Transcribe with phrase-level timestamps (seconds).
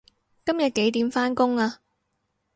[0.47, 1.79] 今日幾點返工啊